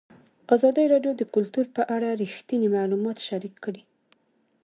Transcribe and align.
ازادي 0.55 0.85
راډیو 0.93 1.13
د 1.17 1.23
کلتور 1.35 1.65
په 1.75 1.81
اړه 1.95 2.09
رښتیني 2.21 2.67
معلومات 2.77 3.17
شریک 3.27 3.55
کړي. 3.65 3.83